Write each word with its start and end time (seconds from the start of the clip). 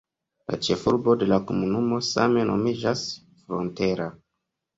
La 0.51 0.57
ĉefurbo 0.67 1.13
de 1.23 1.27
la 1.31 1.39
komunumo 1.51 1.99
same 2.07 2.47
nomiĝas 2.53 3.05
"Frontera". 3.45 4.11